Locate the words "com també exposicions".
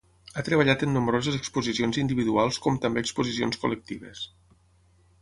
2.67-3.65